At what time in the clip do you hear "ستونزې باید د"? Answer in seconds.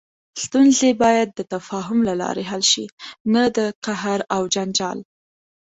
0.43-1.39